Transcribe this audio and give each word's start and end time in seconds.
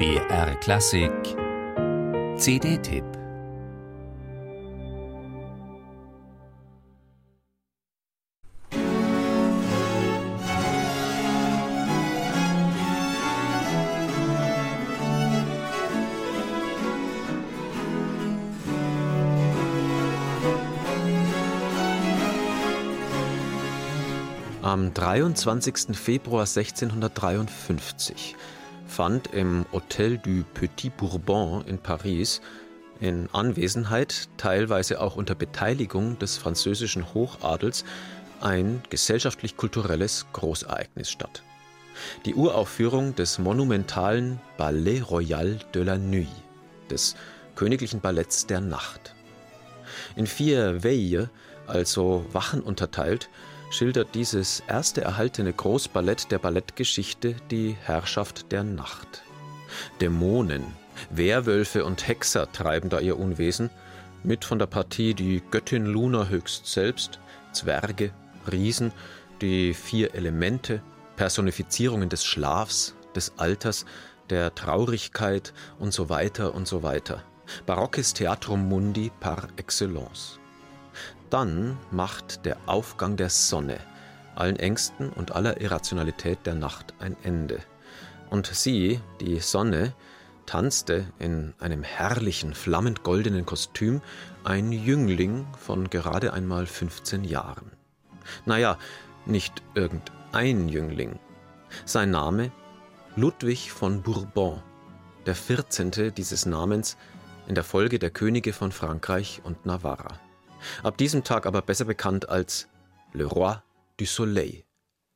BR 0.00 0.54
Klassik 0.60 1.12
CD-Tipp 2.38 3.04
Am 24.62 24.94
23. 24.94 25.94
Februar 25.94 26.46
1653 26.46 28.34
fand 28.90 29.32
im 29.32 29.64
Hotel 29.72 30.18
du 30.18 30.42
Petit 30.52 30.90
Bourbon 30.96 31.64
in 31.66 31.78
Paris 31.78 32.40
in 33.00 33.28
Anwesenheit, 33.32 34.28
teilweise 34.36 35.00
auch 35.00 35.16
unter 35.16 35.34
Beteiligung 35.34 36.18
des 36.18 36.36
französischen 36.36 37.14
Hochadels, 37.14 37.84
ein 38.40 38.82
gesellschaftlich-kulturelles 38.90 40.26
Großereignis 40.32 41.10
statt. 41.10 41.42
Die 42.26 42.34
Uraufführung 42.34 43.14
des 43.14 43.38
monumentalen 43.38 44.40
Ballet 44.58 45.02
Royal 45.08 45.60
de 45.72 45.84
la 45.84 45.96
Nuit, 45.96 46.28
des 46.90 47.14
königlichen 47.54 48.00
Balletts 48.00 48.46
der 48.46 48.60
Nacht. 48.60 49.14
In 50.16 50.26
vier 50.26 50.82
Veilles, 50.82 51.28
also 51.66 52.26
Wachen 52.32 52.60
unterteilt, 52.60 53.30
schildert 53.70 54.14
dieses 54.14 54.60
erste 54.66 55.00
erhaltene 55.00 55.52
Großballett 55.52 56.30
der 56.30 56.38
Ballettgeschichte 56.38 57.36
die 57.50 57.76
Herrschaft 57.82 58.52
der 58.52 58.64
Nacht. 58.64 59.22
Dämonen, 60.00 60.64
Werwölfe 61.10 61.84
und 61.84 62.06
Hexer 62.06 62.50
treiben 62.52 62.90
da 62.90 62.98
ihr 62.98 63.18
Unwesen, 63.18 63.70
mit 64.22 64.44
von 64.44 64.58
der 64.58 64.66
Partie 64.66 65.14
die 65.14 65.40
Göttin 65.50 65.86
Luna 65.86 66.26
höchst 66.26 66.66
selbst, 66.66 67.20
Zwerge, 67.52 68.12
Riesen, 68.50 68.92
die 69.40 69.72
vier 69.72 70.14
Elemente, 70.14 70.82
Personifizierungen 71.16 72.08
des 72.08 72.24
Schlafs, 72.24 72.94
des 73.14 73.32
Alters, 73.38 73.86
der 74.28 74.54
Traurigkeit 74.54 75.52
und 75.78 75.92
so 75.92 76.08
weiter 76.08 76.54
und 76.54 76.68
so 76.68 76.82
weiter. 76.82 77.22
Barockes 77.66 78.14
Theatrum 78.14 78.68
Mundi 78.68 79.10
par 79.20 79.48
excellence. 79.56 80.39
Dann 81.30 81.78
macht 81.90 82.44
der 82.44 82.56
Aufgang 82.66 83.16
der 83.16 83.30
Sonne 83.30 83.78
allen 84.40 84.56
Ängsten 84.56 85.10
und 85.10 85.32
aller 85.32 85.60
Irrationalität 85.60 86.46
der 86.46 86.54
Nacht 86.54 86.94
ein 86.98 87.16
Ende. 87.22 87.60
Und 88.30 88.46
sie, 88.46 89.00
die 89.20 89.38
Sonne, 89.40 89.94
tanzte 90.46 91.06
in 91.18 91.54
einem 91.60 91.82
herrlichen, 91.82 92.54
flammend 92.54 93.02
goldenen 93.02 93.46
Kostüm 93.46 94.00
ein 94.42 94.72
Jüngling 94.72 95.46
von 95.58 95.90
gerade 95.90 96.32
einmal 96.32 96.66
15 96.66 97.24
Jahren. 97.24 97.70
Naja, 98.46 98.78
nicht 99.26 99.62
irgendein 99.74 100.68
Jüngling. 100.68 101.18
Sein 101.84 102.10
Name 102.10 102.50
Ludwig 103.16 103.70
von 103.70 104.02
Bourbon, 104.02 104.62
der 105.26 105.34
14. 105.34 106.14
dieses 106.14 106.46
Namens 106.46 106.96
in 107.46 107.54
der 107.54 107.64
Folge 107.64 107.98
der 107.98 108.10
Könige 108.10 108.52
von 108.52 108.72
Frankreich 108.72 109.40
und 109.44 109.66
Navarra. 109.66 110.18
Ab 110.82 110.96
diesem 110.96 111.24
Tag 111.24 111.46
aber 111.46 111.62
besser 111.62 111.84
bekannt 111.84 112.28
als 112.28 112.68
Le 113.12 113.24
Roi 113.24 113.56
du 113.96 114.06
Soleil, 114.06 114.64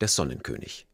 der 0.00 0.08
Sonnenkönig. 0.08 0.86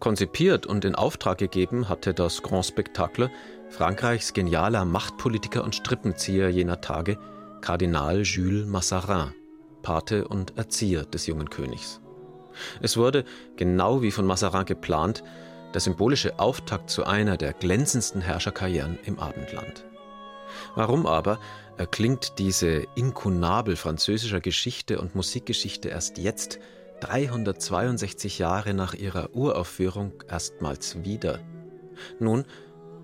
Konzipiert 0.00 0.66
und 0.66 0.84
in 0.84 0.94
Auftrag 0.94 1.38
gegeben 1.38 1.88
hatte 1.88 2.12
das 2.12 2.42
Grand 2.42 2.66
Spectacle 2.66 3.30
Frankreichs 3.70 4.34
genialer 4.34 4.84
Machtpolitiker 4.84 5.64
und 5.64 5.74
Strippenzieher 5.74 6.50
jener 6.50 6.80
Tage, 6.80 7.18
Kardinal 7.62 8.20
Jules 8.22 8.66
Mazarin. 8.66 9.32
Pate 9.84 10.26
und 10.26 10.58
Erzieher 10.58 11.04
des 11.04 11.28
jungen 11.28 11.48
Königs. 11.48 12.00
Es 12.80 12.96
wurde, 12.96 13.24
genau 13.56 14.02
wie 14.02 14.10
von 14.10 14.26
Mazarin 14.26 14.64
geplant, 14.64 15.22
der 15.72 15.80
symbolische 15.80 16.38
Auftakt 16.40 16.90
zu 16.90 17.04
einer 17.04 17.36
der 17.36 17.52
glänzendsten 17.52 18.20
Herrscherkarrieren 18.20 18.98
im 19.04 19.18
Abendland. 19.20 19.84
Warum 20.74 21.06
aber 21.06 21.38
erklingt 21.76 22.38
diese 22.38 22.86
Inkunabel 22.94 23.76
französischer 23.76 24.40
Geschichte 24.40 25.00
und 25.00 25.14
Musikgeschichte 25.14 25.88
erst 25.88 26.18
jetzt, 26.18 26.58
362 27.00 28.38
Jahre 28.38 28.72
nach 28.72 28.94
ihrer 28.94 29.34
Uraufführung, 29.34 30.12
erstmals 30.28 31.04
wieder? 31.04 31.40
Nun, 32.18 32.44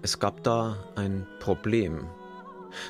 es 0.02 0.18
gab 0.18 0.42
da 0.44 0.76
ein 0.96 1.26
Problem, 1.40 2.08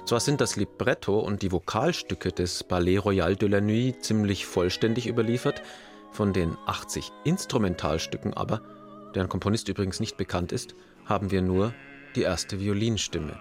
zwar 0.05 0.21
sind 0.21 0.41
das 0.41 0.57
Libretto 0.57 1.19
und 1.19 1.43
die 1.43 1.53
Vokalstücke 1.53 2.33
des 2.33 2.65
Ballet 2.65 2.99
Royal 2.99 3.37
de 3.37 3.49
la 3.49 3.61
Nuit 3.61 4.05
ziemlich 4.05 4.47
vollständig 4.47 5.07
überliefert, 5.07 5.63
von 6.13 6.33
den 6.33 6.57
80 6.67 7.13
Instrumentalstücken 7.25 8.35
aber, 8.35 8.63
deren 9.15 9.29
Komponist 9.29 9.69
übrigens 9.69 10.01
nicht 10.01 10.17
bekannt 10.17 10.53
ist, 10.53 10.75
haben 11.05 11.31
wir 11.31 11.43
nur 11.43 11.75
die 12.17 12.23
erste 12.23 12.61
Violinstimme. 12.61 13.39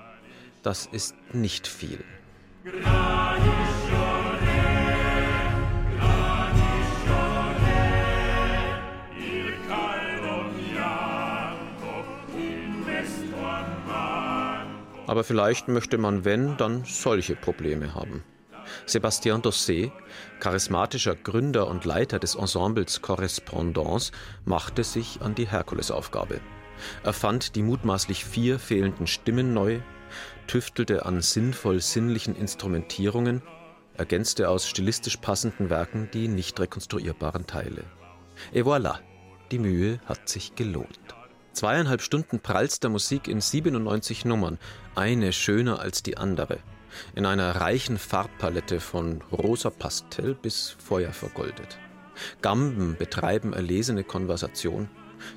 Das 0.63 0.85
ist 0.85 1.15
nicht 1.33 1.67
viel. 1.67 2.03
Aber 15.09 15.23
vielleicht 15.23 15.67
möchte 15.67 15.97
man, 15.97 16.23
wenn, 16.23 16.55
dann 16.57 16.83
solche 16.85 17.35
Probleme 17.35 17.95
haben. 17.95 18.23
Sébastien 18.85 19.41
Dossé, 19.41 19.91
charismatischer 20.39 21.15
Gründer 21.15 21.65
und 21.65 21.83
Leiter 21.83 22.19
des 22.19 22.35
Ensembles 22.35 23.01
Correspondance, 23.01 24.11
machte 24.45 24.83
sich 24.83 25.19
an 25.21 25.33
die 25.33 25.47
Herkulesaufgabe. 25.47 26.41
Er 27.01 27.13
fand 27.13 27.55
die 27.55 27.63
mutmaßlich 27.63 28.23
vier 28.23 28.59
fehlenden 28.59 29.07
Stimmen 29.07 29.51
neu, 29.51 29.79
tüftelte 30.45 31.07
an 31.07 31.23
sinnvoll 31.23 31.81
sinnlichen 31.81 32.35
Instrumentierungen, 32.35 33.41
ergänzte 33.97 34.47
aus 34.47 34.67
stilistisch 34.69 35.17
passenden 35.17 35.71
Werken 35.71 36.09
die 36.13 36.27
nicht 36.27 36.59
rekonstruierbaren 36.59 37.47
Teile. 37.47 37.83
Et 38.53 38.63
voilà, 38.63 38.99
die 39.49 39.57
Mühe 39.57 39.99
hat 40.05 40.29
sich 40.29 40.53
gelohnt. 40.53 41.18
Zweieinhalb 41.59 42.01
Stunden 42.01 42.39
prallster 42.39 42.87
Musik 42.87 43.27
in 43.27 43.41
97 43.41 44.23
Nummern, 44.23 44.57
eine 44.95 45.33
schöner 45.33 45.79
als 45.81 46.01
die 46.01 46.15
andere, 46.15 46.59
in 47.15 47.25
einer 47.25 47.53
reichen 47.53 47.97
Farbpalette 47.97 48.79
von 48.79 49.21
rosa 49.29 49.69
Pastell 49.69 50.35
bis 50.35 50.77
Feuer 50.79 51.11
vergoldet. 51.11 51.77
Gamben 52.41 52.95
betreiben 52.97 53.51
erlesene 53.51 54.05
Konversation, 54.05 54.89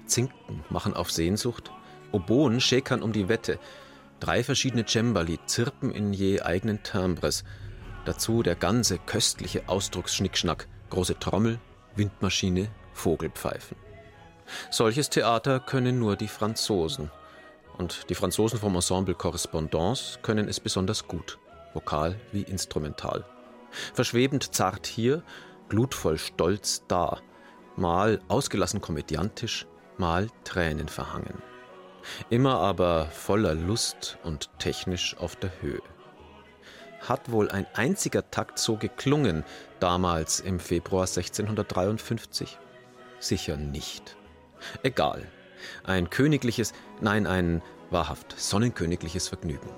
Zinken 0.06 0.62
machen 0.70 0.94
auf 0.94 1.10
Sehnsucht, 1.10 1.72
Oboen 2.12 2.60
schäkern 2.60 3.02
um 3.02 3.12
die 3.12 3.28
Wette, 3.28 3.58
drei 4.20 4.44
verschiedene 4.44 4.84
Cembali 4.86 5.40
zirpen 5.46 5.90
in 5.90 6.12
je 6.12 6.40
eigenen 6.40 6.84
Timbres, 6.84 7.42
dazu 8.04 8.44
der 8.44 8.54
ganze 8.54 8.98
köstliche 8.98 9.68
Ausdrucksschnickschnack, 9.68 10.68
große 10.90 11.18
Trommel, 11.18 11.58
Windmaschine, 11.96 12.68
Vogelpfeifen. 12.92 13.76
Solches 14.70 15.10
Theater 15.10 15.60
können 15.60 15.98
nur 15.98 16.16
die 16.16 16.28
Franzosen. 16.28 17.10
Und 17.78 18.10
die 18.10 18.14
Franzosen 18.14 18.58
vom 18.58 18.74
Ensemble 18.74 19.14
Correspondance 19.14 20.18
können 20.22 20.48
es 20.48 20.60
besonders 20.60 21.06
gut, 21.08 21.38
vokal 21.74 22.18
wie 22.32 22.42
instrumental. 22.42 23.24
Verschwebend 23.94 24.54
zart 24.54 24.86
hier, 24.86 25.22
glutvoll 25.68 26.18
stolz 26.18 26.84
da, 26.86 27.18
mal 27.76 28.20
ausgelassen 28.28 28.80
komödiantisch, 28.80 29.66
mal 29.96 30.28
Tränen 30.44 30.88
verhangen. 30.88 31.42
Immer 32.30 32.58
aber 32.58 33.06
voller 33.06 33.54
Lust 33.54 34.18
und 34.24 34.50
technisch 34.58 35.16
auf 35.18 35.36
der 35.36 35.50
Höhe. 35.60 35.82
Hat 37.00 37.30
wohl 37.30 37.50
ein 37.50 37.66
einziger 37.74 38.30
Takt 38.30 38.58
so 38.58 38.76
geklungen, 38.76 39.44
damals 39.80 40.40
im 40.40 40.60
Februar 40.60 41.02
1653? 41.02 42.58
Sicher 43.18 43.56
nicht. 43.56 44.16
Egal. 44.82 45.26
Ein 45.84 46.10
königliches, 46.10 46.72
nein, 47.00 47.26
ein 47.26 47.62
wahrhaft 47.90 48.34
sonnenkönigliches 48.38 49.28
Vergnügen. 49.28 49.68